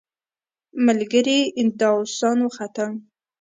[0.85, 1.39] ملګري
[1.79, 2.91] داووسان وختل.